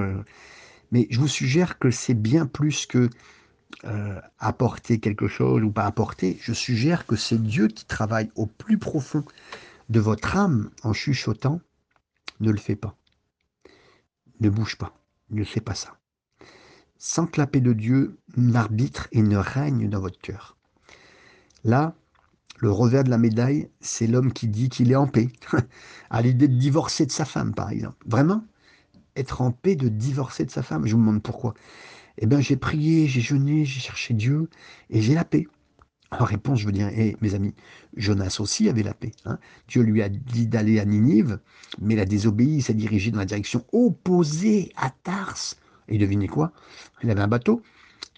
[0.91, 3.09] Mais je vous suggère que c'est bien plus que
[3.85, 6.37] euh, apporter quelque chose ou pas apporter.
[6.41, 9.23] Je suggère que c'est Dieu qui travaille au plus profond
[9.89, 11.61] de votre âme en chuchotant.
[12.39, 12.95] Ne le fais pas.
[14.41, 14.93] Ne bouge pas.
[15.29, 15.97] Ne fais pas ça.
[16.97, 20.57] Sans que la paix de Dieu n'arbitre et ne règne dans votre cœur.
[21.63, 21.95] Là,
[22.57, 25.29] le revers de la médaille, c'est l'homme qui dit qu'il est en paix,
[26.09, 27.97] à l'idée de divorcer de sa femme, par exemple.
[28.05, 28.43] Vraiment
[29.15, 31.53] Être en paix de divorcer de sa femme Je vous demande pourquoi.
[32.19, 34.49] Eh bien, j'ai prié, j'ai jeûné, j'ai cherché Dieu,
[34.89, 35.47] et j'ai la paix.
[36.11, 36.89] En réponse, je veux dire,
[37.21, 37.53] mes amis,
[37.95, 39.11] Jonas aussi avait la paix.
[39.25, 39.37] Hein.
[39.67, 41.39] Dieu lui a dit d'aller à Ninive,
[41.79, 45.55] mais il a désobéi, il s'est dirigé dans la direction opposée à Tars.
[45.87, 46.51] Et devinez quoi?
[47.03, 47.61] Il avait un bateau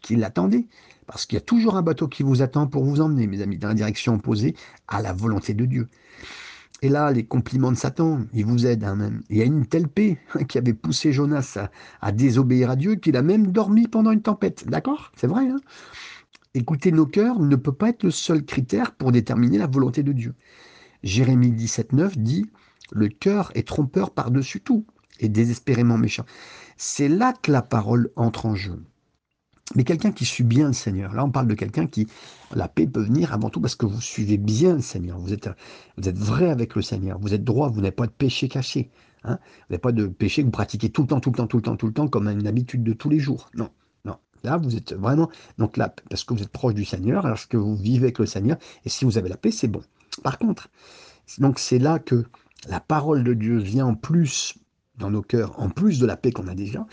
[0.02, 0.68] qui l'attendait.
[1.06, 3.58] Parce qu'il y a toujours un bateau qui vous attend pour vous emmener, mes amis,
[3.58, 4.56] dans la direction opposée
[4.88, 5.90] à la volonté de Dieu.
[6.84, 8.84] Et là, les compliments de Satan, ils vous aident.
[8.84, 9.22] Hein, même.
[9.30, 10.18] Il y a une telle paix
[10.48, 11.60] qui avait poussé Jonas
[12.02, 14.68] à, désobéir à Dieu qu'il a même dormi pendant une tempête.
[14.68, 15.12] D'accord?
[15.16, 15.48] C'est vrai.
[15.48, 15.60] Hein?
[16.54, 20.12] Écouter nos cœurs ne peut pas être le seul critère pour déterminer la volonté de
[20.12, 20.34] Dieu.
[21.04, 22.50] Jérémie 17,9 dit
[22.92, 24.86] Le cœur est trompeur par-dessus tout
[25.20, 26.26] et désespérément méchant.
[26.78, 28.82] C'est là que la parole entre en jeu.
[29.76, 32.08] Mais quelqu'un qui suit bien le Seigneur, là on parle de quelqu'un qui,
[32.54, 35.50] la paix peut venir avant tout parce que vous suivez bien le Seigneur, vous êtes,
[35.98, 38.90] vous êtes vrai avec le Seigneur, vous êtes droit, vous n'avez pas de péché caché,
[39.24, 39.40] hein.
[39.42, 41.58] Vous n'avez pas de péché que vous pratiquez tout le temps, tout le temps, tout
[41.58, 43.50] le temps, tout le temps comme une habitude de tous les jours.
[43.56, 43.70] Non,
[44.44, 47.58] Là, vous êtes vraiment, donc là, parce que vous êtes proche du Seigneur, alors que
[47.58, 49.82] vous vivez avec le Seigneur, et si vous avez la paix, c'est bon.
[50.24, 50.70] Par contre,
[51.38, 52.26] donc c'est là que
[52.68, 54.56] la parole de Dieu vient en plus
[54.98, 56.86] dans nos cœurs, en plus de la paix qu'on a déjà,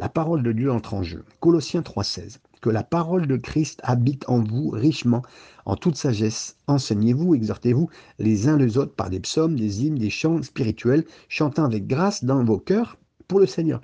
[0.00, 1.26] la parole de Dieu entre en jeu.
[1.40, 2.38] Colossiens 3,16.
[2.62, 5.20] Que la parole de Christ habite en vous richement,
[5.66, 6.56] en toute sagesse.
[6.68, 11.66] Enseignez-vous, exhortez-vous les uns les autres par des psaumes, des hymnes, des chants spirituels, chantant
[11.66, 12.96] avec grâce dans vos cœurs
[13.28, 13.82] pour le Seigneur.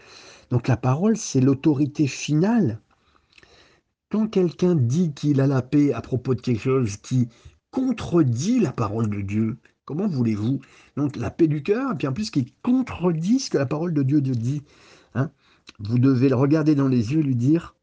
[0.51, 2.81] Donc la parole, c'est l'autorité finale.
[4.11, 7.29] Quand quelqu'un dit qu'il a la paix à propos de quelque chose qui
[7.71, 10.61] contredit la parole de Dieu, comment voulez-vous?
[10.97, 13.93] Donc la paix du cœur, et puis en plus qui contredit ce que la parole
[13.93, 14.63] de Dieu dit.
[15.79, 17.77] Vous devez le regarder dans les yeux et lui dire,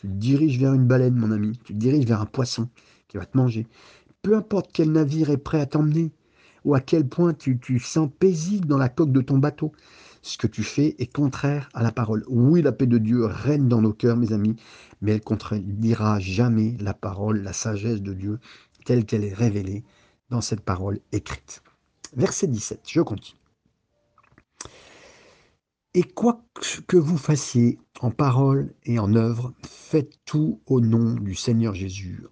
[0.00, 2.68] tu te diriges vers une baleine, mon ami, tu te diriges vers un poisson
[3.08, 3.66] qui va te manger.
[4.22, 6.12] Peu importe quel navire est prêt à t'emmener,
[6.64, 9.72] ou à quel point tu, tu sens paisible dans la coque de ton bateau,
[10.22, 12.24] ce que tu fais est contraire à la parole.
[12.28, 14.56] Oui, la paix de Dieu règne dans nos cœurs, mes amis,
[15.00, 18.38] mais elle contredira jamais la parole, la sagesse de Dieu,
[18.84, 19.84] telle qu'elle est révélée
[20.30, 21.62] dans cette parole écrite.
[22.16, 23.38] Verset 17, je continue.
[25.94, 26.42] Et quoi
[26.86, 32.24] que vous fassiez en parole et en œuvre, faites tout au nom du Seigneur Jésus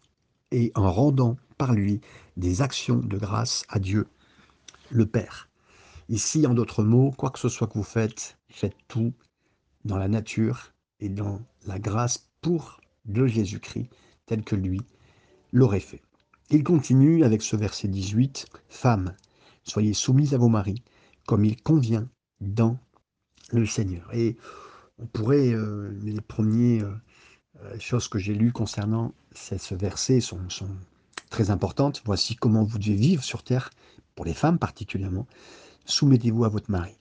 [0.51, 2.01] et en rendant par lui
[2.38, 4.07] des actions de grâce à Dieu,
[4.88, 5.51] le Père.
[6.09, 9.12] Ici, en d'autres mots, quoi que ce soit que vous faites, faites tout
[9.85, 13.90] dans la nature et dans la grâce pour de Jésus-Christ,
[14.25, 14.81] tel que lui
[15.53, 16.01] l'aurait fait.
[16.49, 19.14] Il continue avec ce verset 18, Femmes,
[19.64, 20.83] soyez soumises à vos maris,
[21.27, 22.09] comme il convient
[22.40, 22.79] dans
[23.52, 24.08] le Seigneur.
[24.12, 24.36] Et
[25.00, 26.94] on pourrait, euh, les premières euh,
[27.64, 30.38] euh, choses que j'ai lues concernant ce verset sont,
[31.30, 32.02] très importantes.
[32.04, 33.70] Voici comment vous devez vivre sur terre,
[34.16, 35.26] pour les femmes particulièrement.
[35.84, 36.96] Soumettez-vous à votre mari.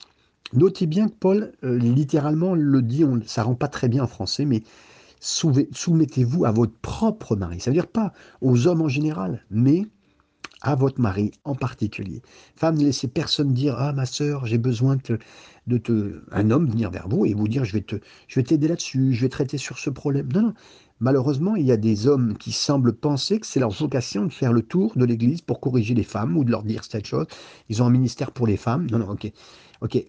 [0.52, 4.44] Notez bien que Paul, littéralement, le dit, on, ça rend pas très bien en français,
[4.44, 4.62] mais
[5.20, 7.60] soumettez-vous à votre propre mari.
[7.60, 9.86] Ça veut dire pas aux hommes en général, mais
[10.62, 12.22] à votre mari en particulier.
[12.56, 16.90] Femme, ne laissez personne dire Ah, ma soeur, j'ai besoin de te, Un homme venir
[16.90, 17.96] vers vous et vous dire Je vais te,
[18.28, 20.28] je t'aider là-dessus, je vais traiter sur ce problème.
[20.34, 20.54] Non, non.
[21.00, 24.52] Malheureusement, il y a des hommes qui semblent penser que c'est leur vocation de faire
[24.52, 27.26] le tour de l'Église pour corriger les femmes ou de leur dire cette chose.
[27.70, 28.86] Ils ont un ministère pour les femmes.
[28.90, 29.32] Non, non, ok.
[29.80, 30.04] Ok.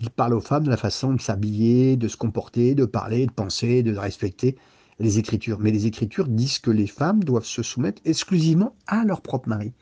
[0.00, 3.32] Ils parlent aux femmes de la façon de s'habiller, de se comporter, de parler, de
[3.32, 4.56] penser, de respecter
[4.98, 5.58] les Écritures.
[5.60, 9.72] Mais les Écritures disent que les femmes doivent se soumettre exclusivement à leur propre mari.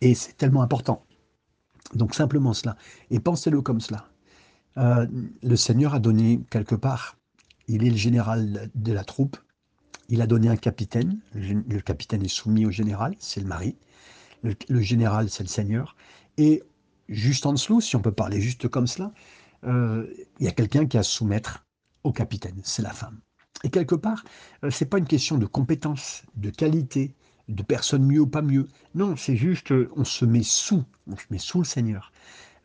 [0.00, 1.04] Et c'est tellement important.
[1.94, 2.76] Donc simplement cela.
[3.10, 4.08] Et pensez-le comme cela.
[4.76, 5.06] Euh,
[5.42, 7.16] le Seigneur a donné quelque part,
[7.66, 9.36] il est le général de la troupe,
[10.08, 13.76] il a donné un capitaine, le capitaine est soumis au général, c'est le mari,
[14.42, 15.96] le, général c'est le Seigneur,
[16.36, 16.62] et
[17.08, 19.12] juste en dessous, si on peut parler juste comme cela,
[19.64, 20.06] euh,
[20.38, 21.66] il y a quelqu'un qui a à soumettre
[22.04, 23.20] au capitaine, c'est la femme.
[23.64, 24.24] Et quelque part,
[24.64, 27.14] euh, c'est pas une question de compétence, de qualité,
[27.48, 28.68] de personne mieux ou pas mieux.
[28.94, 32.12] Non, c'est juste, euh, on se met sous, on se met sous le Seigneur,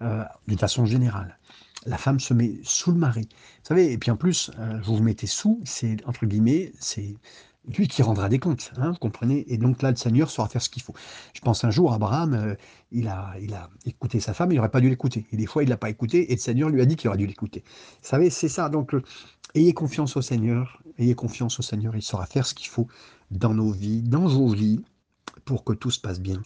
[0.02, 1.40] euh, d'une façon générale.
[1.86, 3.28] La femme se met sous le mari.
[3.32, 4.52] Vous savez, et puis en plus,
[4.84, 7.18] vous vous mettez sous, c'est entre guillemets, c'est
[7.66, 9.46] lui qui rendra des comptes, hein, vous comprenez?
[9.52, 10.94] Et donc là, le Seigneur saura faire ce qu'il faut.
[11.34, 12.56] Je pense un jour, Abraham,
[12.92, 15.26] il, a, il a écouté sa femme, il n'aurait pas dû l'écouter.
[15.32, 17.08] Et des fois, il ne l'a pas écouté, et le Seigneur lui a dit qu'il
[17.08, 17.64] aurait dû l'écouter.
[18.02, 18.70] Vous savez, c'est ça.
[18.70, 18.94] Donc,
[19.56, 22.88] ayez confiance au Seigneur, ayez confiance au Seigneur, il saura faire ce qu'il faut
[23.32, 24.82] dans nos vies, dans vos vies,
[25.46, 26.42] pour que tout se passe bien,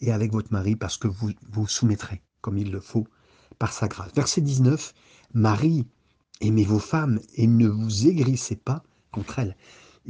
[0.00, 3.06] et avec votre mari, parce que vous vous soumettrez comme il le faut
[3.58, 4.12] par sa grâce.
[4.14, 4.94] Verset 19,
[5.34, 5.86] Marie,
[6.40, 9.56] aimez vos femmes et ne vous aigrissez pas contre elles.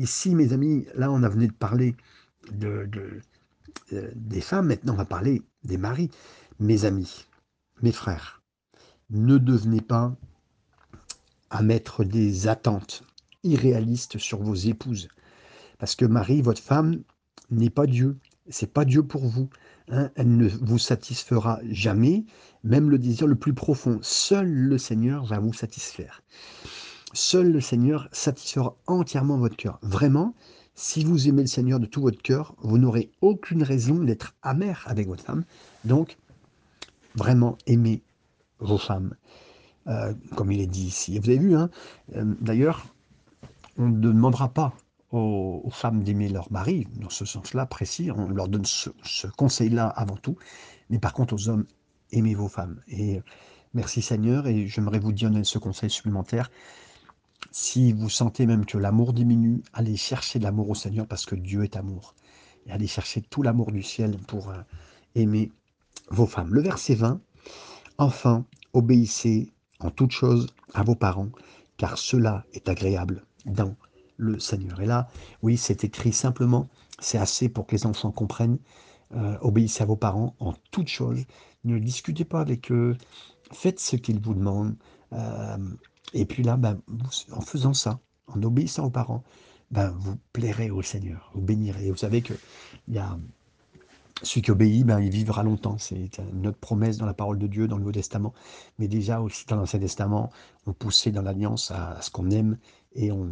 [0.01, 1.95] Ici, mes amis, là, on a venu de parler
[2.51, 2.89] de,
[3.93, 6.11] euh, des femmes, maintenant on va parler des maris.
[6.59, 7.27] Mes amis,
[7.83, 8.41] mes frères,
[9.11, 10.17] ne devenez pas
[11.51, 13.05] à mettre des attentes
[13.45, 15.09] irréalistes sur vos épouses.
[15.79, 17.03] Parce que Marie, votre femme,
[17.51, 18.17] n'est pas Dieu.
[18.49, 19.51] C'est pas Dieu pour vous.
[19.89, 20.11] Hein.
[20.15, 22.25] Elle ne vous satisfera jamais,
[22.65, 23.99] même le désir le plus profond.
[24.01, 26.23] Seul le Seigneur va vous satisfaire.
[27.13, 29.79] Seul le Seigneur satisfera entièrement votre cœur.
[29.83, 30.35] Vraiment,
[30.75, 34.85] si vous aimez le Seigneur de tout votre cœur, vous n'aurez aucune raison d'être amer
[34.87, 35.45] avec votre femme.
[35.85, 36.17] Donc,
[37.17, 38.03] vraiment, aimez
[38.61, 39.15] vos femmes,
[39.89, 41.17] euh, comme il est dit ici.
[41.17, 41.69] Et vous avez vu, hein,
[42.15, 42.87] euh, d'ailleurs,
[43.77, 44.75] on ne demandera pas
[45.13, 50.17] aux, femmes d'aimer leur mari, dans ce sens-là précis, on leur donne ce, conseil-là avant
[50.17, 50.37] tout,
[50.89, 51.67] mais par contre aux hommes,
[52.13, 52.81] aimez vos femmes.
[52.87, 53.21] Et
[53.75, 56.51] merci Seigneur, et j'aimerais vous donner ce conseil supplémentaire.
[57.53, 61.65] Si vous sentez même que l'amour diminue, allez chercher l'amour au Seigneur parce que Dieu
[61.65, 62.15] est amour.
[62.67, 64.61] Et allez chercher tout l'amour du ciel pour euh,
[65.15, 65.51] aimer
[66.11, 66.55] vos femmes.
[66.55, 67.21] Le verset 20,
[67.99, 71.31] enfin, obéissez en toutes choses à vos parents,
[71.77, 73.75] car cela est agréable dans
[74.17, 74.81] le Seigneur.
[74.81, 75.09] Et là,
[75.43, 78.59] oui, c'est écrit simplement, c'est assez pour que les enfants comprennent.
[79.17, 81.25] Euh, obéissez à vos parents en toutes choses.
[81.65, 82.97] Ne discutez pas avec eux.
[83.53, 84.77] Faites ce qu'ils vous demandent.
[86.13, 86.81] Et puis là, ben,
[87.33, 89.23] en faisant ça, en obéissant aux parents,
[89.71, 91.91] ben, vous plairez au Seigneur, vous bénirez.
[91.91, 92.35] Vous savez que
[94.23, 95.79] celui qui obéit, ben, il vivra longtemps.
[95.79, 98.35] C'est notre promesse dans la parole de Dieu, dans le Nouveau Testament.
[98.79, 100.31] Mais déjà aussi dans l'Ancien Testament,
[100.67, 102.59] on poussait dans l'alliance à, ce qu'on aime
[102.95, 103.31] et on,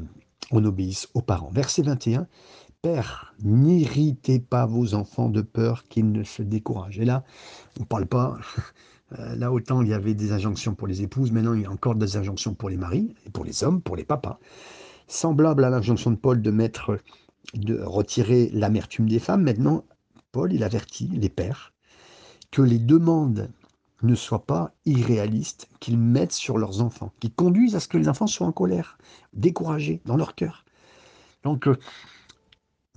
[0.52, 1.50] on obéisse aux parents.
[1.50, 2.26] Verset 21,
[2.82, 7.00] Père, n'irritez pas vos enfants de peur qu'ils ne se découragent.
[7.00, 7.24] Et là,
[7.76, 8.38] on ne parle pas,
[9.18, 11.72] euh, là autant il y avait des injonctions pour les épouses, maintenant il y a
[11.72, 14.38] encore des injonctions pour les maris, pour les hommes, pour les papas.
[15.08, 16.98] Semblable à l'injonction de Paul de mettre,
[17.54, 19.84] de retirer l'amertume des femmes, maintenant
[20.30, 21.72] Paul, il avertit les pères
[22.52, 23.50] que les demandes
[24.02, 28.08] ne soient pas irréalistes, qu'ils mettent sur leurs enfants, qui conduisent à ce que les
[28.08, 28.98] enfants soient en colère,
[29.32, 30.64] découragés dans leur cœur.
[31.42, 31.76] Donc, euh,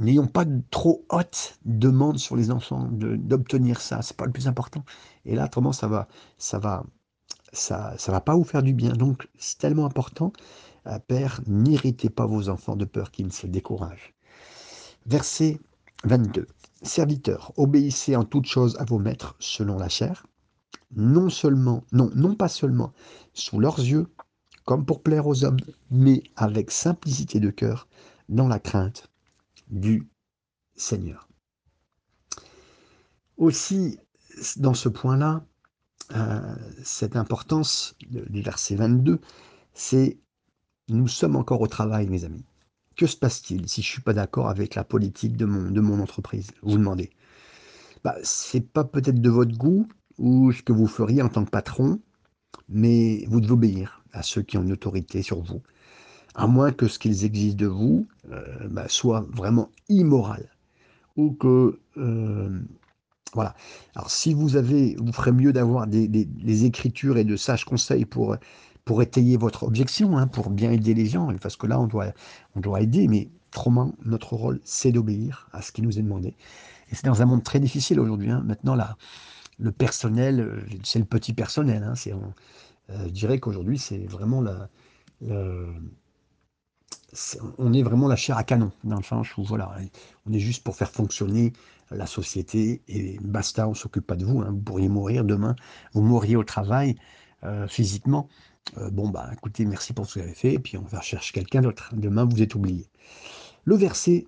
[0.01, 4.47] n'ayons pas de trop haute demande sur les enfants d'obtenir ça, c'est pas le plus
[4.47, 4.83] important.
[5.25, 6.83] Et là, autrement, ça va, ça va,
[7.53, 8.93] ça, va pas vous faire du bien.
[8.93, 10.33] Donc, c'est tellement important.
[10.87, 14.13] Euh, Père, n'irritez pas vos enfants de peur qu'ils ne se découragent.
[15.05, 15.59] Verset
[16.03, 16.47] 22.
[16.81, 20.25] Serviteurs, obéissez en toutes choses à vos maîtres selon la chair,
[20.95, 22.91] non seulement, non, non pas seulement
[23.33, 24.07] sous leurs yeux,
[24.65, 25.59] comme pour plaire aux hommes,
[25.91, 27.87] mais avec simplicité de cœur,
[28.29, 29.10] dans la crainte
[29.71, 30.07] du
[30.75, 31.27] Seigneur.
[33.37, 33.97] Aussi,
[34.57, 35.43] dans ce point-là,
[36.15, 39.19] euh, cette importance du verset 22,
[39.73, 40.19] c'est
[40.89, 42.45] nous sommes encore au travail, mes amis.
[42.95, 45.81] Que se passe-t-il si je ne suis pas d'accord avec la politique de mon, de
[45.81, 46.51] mon entreprise?
[46.61, 47.09] Vous demandez.
[48.03, 51.45] Bah, ce n'est pas peut-être de votre goût ou ce que vous feriez en tant
[51.45, 52.01] que patron,
[52.67, 55.61] mais vous devez obéir à ceux qui ont une autorité sur vous,
[56.35, 60.49] à moins que ce qu'ils exigent de vous euh, bah, soit vraiment immoral
[61.17, 62.59] ou que euh,
[63.33, 63.55] voilà.
[63.95, 68.05] Alors si vous avez, vous ferez mieux d'avoir des, des, écritures et de sages conseils
[68.05, 68.35] pour
[68.85, 72.13] pour étayer votre objection, hein, pour bien aider les gens, parce que là, on doit,
[72.55, 76.35] on doit aider, mais autrement, notre rôle, c'est d'obéir à ce qui nous est demandé.
[76.89, 78.31] Et c'est dans un monde très difficile aujourd'hui.
[78.31, 78.43] Hein.
[78.45, 78.97] Maintenant, là,
[79.59, 81.83] le personnel, euh, c'est le petit personnel.
[81.83, 81.95] Hein.
[81.95, 84.69] c'est, euh, je dirais qu'aujourd'hui, c'est vraiment la,
[87.57, 89.75] on est vraiment la chair à canon, dans le sens où voilà,
[90.25, 91.53] on est juste pour faire fonctionner
[91.91, 94.41] la société et basta, on s'occupe pas de vous.
[94.41, 95.55] Vous pourriez mourir demain,
[95.93, 96.95] vous mourriez au travail
[97.43, 98.29] euh, physiquement.
[98.77, 101.01] Euh, bon, bah écoutez, merci pour ce que vous avez fait, et puis on va
[101.01, 101.89] chercher quelqu'un d'autre.
[101.93, 102.87] Demain, vous êtes oublié.
[103.65, 104.25] Le verset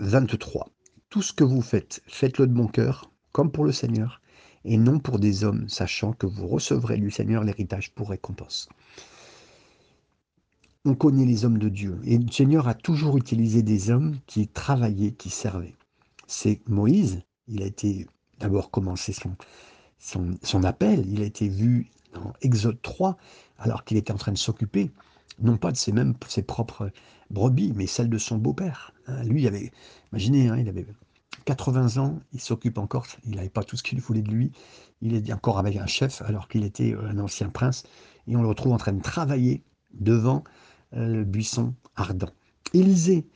[0.00, 0.68] 23.
[1.08, 4.20] Tout ce que vous faites, faites-le de bon cœur, comme pour le Seigneur,
[4.64, 8.68] et non pour des hommes, sachant que vous recevrez du Seigneur l'héritage pour récompense.
[10.88, 14.48] On connaît les hommes de Dieu, et le Seigneur a toujours utilisé des hommes qui
[14.48, 15.74] travaillaient, qui servaient.
[16.26, 18.06] C'est Moïse, il a été
[18.38, 19.36] d'abord commencé son,
[20.42, 23.18] son, appel, il a été vu dans Exode 3,
[23.58, 24.90] alors qu'il était en train de s'occuper,
[25.42, 26.90] non pas de ses, mêmes, ses propres
[27.28, 28.94] brebis, mais celles de son beau-père.
[29.08, 29.70] Hein, lui, il avait,
[30.10, 30.86] imaginez, hein, il avait
[31.44, 34.52] 80 ans, il s'occupe encore, il n'avait pas tout ce qu'il voulait de lui,
[35.02, 37.82] il est encore avec un chef alors qu'il était un ancien prince,
[38.26, 40.44] et on le retrouve en train de travailler devant
[40.92, 42.30] le buisson ardent.
[42.74, 43.26] Élisée,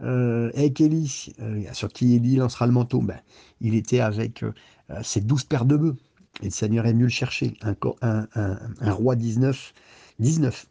[0.00, 1.32] euh, avec Élie,
[1.72, 3.20] sur qui Élie lancera le manteau, ben,
[3.60, 4.44] il était avec
[5.02, 5.96] ses douze paires de bœufs,
[6.40, 7.54] et le Seigneur est venu le chercher.
[8.00, 9.74] Un, roi 19,
[10.18, 10.66] 19.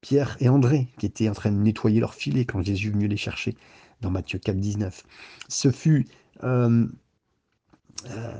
[0.00, 3.08] Pierre et André, qui étaient en train de nettoyer leur filet quand Jésus est venu
[3.08, 3.56] les chercher,
[4.00, 5.04] dans Matthieu 4, 19.
[5.48, 6.06] Ce fut
[6.44, 6.86] euh,
[8.10, 8.32] euh,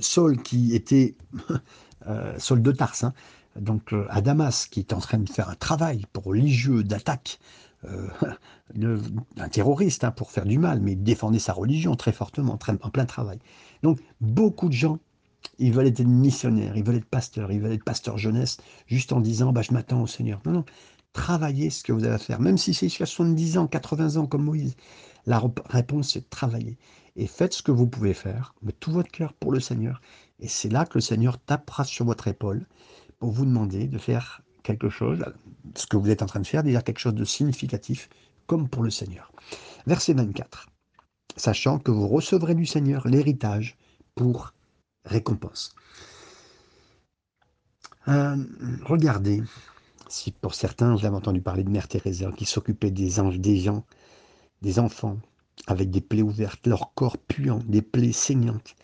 [0.00, 1.14] Saul qui était,
[2.06, 3.14] euh, Saul de Tarse, hein,
[3.56, 7.38] donc à Damas, qui était en train de faire un travail pour religieux d'attaque
[8.74, 13.04] d'un terroriste hein, pour faire du mal, mais défendait sa religion très fortement, en plein
[13.04, 13.38] travail.
[13.82, 14.98] Donc beaucoup de gens
[15.58, 19.20] ils veulent être missionnaires, ils veulent être pasteurs, ils veulent être pasteurs jeunesse, juste en
[19.20, 20.40] disant bah, je m'attends au Seigneur.
[20.46, 20.64] Non, non,
[21.12, 24.26] travaillez ce que vous avez à faire, même si c'est jusqu'à 70 ans, 80 ans
[24.26, 24.76] comme Moïse.
[25.26, 26.76] La réponse, c'est travailler.
[27.16, 30.00] Et faites ce que vous pouvez faire, mais tout votre cœur pour le Seigneur.
[30.40, 32.66] Et c'est là que le Seigneur tapera sur votre épaule
[33.30, 35.24] vous demander de faire quelque chose,
[35.74, 38.08] ce que vous êtes en train de faire, déjà quelque chose de significatif,
[38.46, 39.32] comme pour le Seigneur.
[39.86, 40.68] Verset 24.
[41.36, 43.76] Sachant que vous recevrez du Seigneur l'héritage
[44.14, 44.52] pour
[45.04, 45.74] récompense.
[48.08, 48.36] Euh,
[48.84, 49.42] regardez,
[50.08, 53.56] si pour certains, vous avez entendu parler de Mère Teresa qui s'occupait des anges, des
[53.56, 53.84] gens,
[54.62, 55.18] des enfants,
[55.66, 58.74] avec des plaies ouvertes, leur corps puant, des plaies saignantes.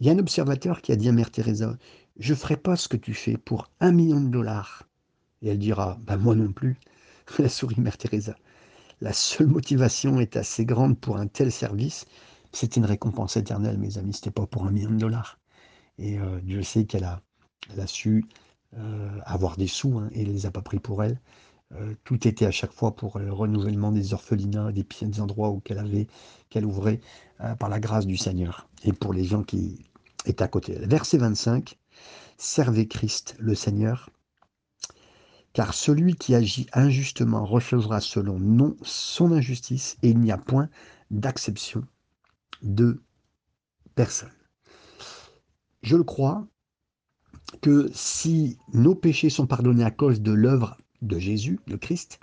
[0.00, 1.76] Il y a un observateur qui a dit à Mère Teresa,
[2.18, 4.84] je ne ferai pas ce que tu fais pour un million de dollars.
[5.42, 6.76] Et elle dira, ben moi non plus.
[7.38, 8.36] La souris Mère Teresa.
[9.00, 12.06] La seule motivation est assez grande pour un tel service
[12.56, 14.14] c'est une récompense éternelle, mes amis.
[14.14, 15.38] C'était pas pour un million de dollars.
[15.98, 17.20] Et euh, Dieu sait qu'elle a,
[17.76, 18.24] a su
[18.78, 21.20] euh, avoir des sous, hein, et elle les a pas pris pour elle.
[21.74, 25.60] Euh, tout était à chaque fois pour le renouvellement des orphelinats, des, des endroits où
[25.60, 26.06] qu'elle avait,
[26.48, 27.00] qu'elle ouvrait
[27.58, 29.84] par la grâce du Seigneur et pour les gens qui
[30.24, 30.72] étaient à côté.
[30.86, 31.76] Verset 25,
[32.38, 34.10] servez Christ le Seigneur,
[35.52, 40.68] car celui qui agit injustement recevra selon non son injustice, et il n'y a point
[41.10, 41.82] d'acception
[42.62, 43.02] de
[43.94, 44.32] personne.
[45.82, 46.46] Je le crois
[47.62, 52.20] que si nos péchés sont pardonnés à cause de l'œuvre de Jésus, de Christ,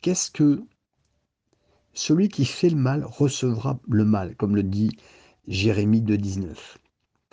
[0.00, 0.62] qu'est-ce que
[1.94, 4.96] celui qui fait le mal recevra le mal, comme le dit
[5.48, 6.54] Jérémie 2.19.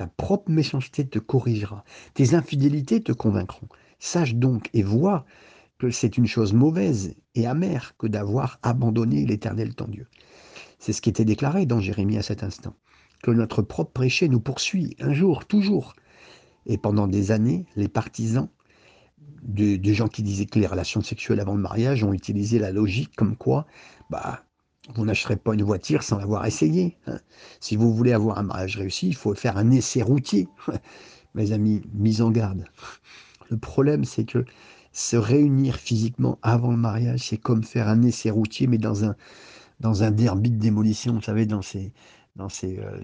[0.03, 3.69] Ta propre méchanceté te corrigera, tes infidélités te convaincront.
[3.99, 5.25] Sache donc et vois
[5.77, 10.09] que c'est une chose mauvaise et amère que d'avoir abandonné l'Éternel ton Dieu.
[10.77, 12.75] C'est ce qui était déclaré dans Jérémie à cet instant,
[13.21, 15.93] que notre propre péché nous poursuit un jour, toujours.
[16.65, 18.49] Et pendant des années, les partisans
[19.41, 23.15] de, gens qui disaient que les relations sexuelles avant le mariage ont utilisé la logique
[23.15, 23.67] comme quoi,
[24.09, 24.43] bah,
[24.93, 26.97] vous n'achèterez pas une voiture sans l'avoir essayé.
[27.07, 27.19] Hein.
[27.59, 30.47] Si vous voulez avoir un mariage réussi, il faut faire un essai routier.
[31.35, 32.65] Mes amis, mise en garde.
[33.49, 34.45] Le problème, c'est que
[34.91, 39.15] se réunir physiquement avant le mariage, c'est comme faire un essai routier, mais dans un,
[39.79, 41.93] dans un derby de démolition, vous savez, dans ces,
[42.35, 43.01] dans ces euh,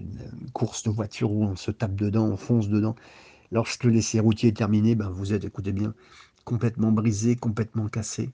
[0.52, 2.94] courses de voitures où on se tape dedans, on fonce dedans.
[3.52, 5.94] Lorsque l'essai routier est terminé, ben vous êtes, écoutez bien,
[6.44, 8.30] complètement brisé, complètement cassé.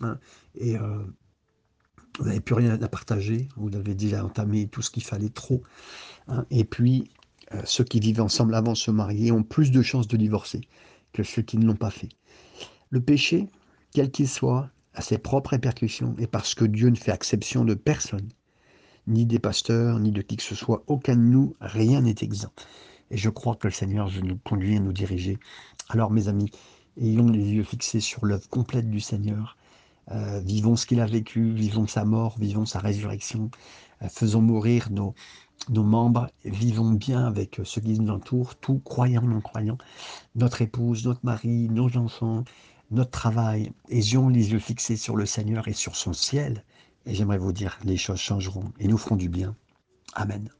[0.00, 0.18] Hein,
[0.56, 0.98] et euh,
[2.18, 5.62] vous n'avez plus rien à partager, vous avez déjà entamé tout ce qu'il fallait trop.
[6.28, 7.10] Hein, et puis,
[7.54, 10.62] euh, ceux qui vivent ensemble avant de se marier ont plus de chances de divorcer
[11.12, 12.08] que ceux qui ne l'ont pas fait.
[12.90, 13.48] Le péché,
[13.92, 17.74] quel qu'il soit, a ses propres répercussions, et parce que Dieu ne fait exception de
[17.74, 18.28] personne,
[19.06, 22.54] ni des pasteurs, ni de qui que ce soit, aucun de nous, rien n'est exempt.
[23.10, 25.38] Et je crois que le Seigneur veut nous conduire, nous diriger.
[25.90, 26.50] Alors, mes amis,
[27.00, 29.56] ayons les yeux fixés sur l'œuvre complète du Seigneur.
[30.12, 33.50] Euh, vivons ce qu'il a vécu, vivons sa mort, vivons sa résurrection.
[34.02, 35.14] Euh, faisons mourir nos,
[35.68, 39.78] membres, vivons bien avec ceux qui nous entourent, tout croyants, non croyants,
[40.34, 42.44] notre épouse, notre mari, nos enfants,
[42.90, 43.72] notre travail.
[43.88, 46.64] Ayons les yeux fixés sur le Seigneur et sur son ciel.
[47.04, 49.56] Et j'aimerais vous dire, les choses changeront et nous ferons du bien.
[50.14, 50.55] Amen.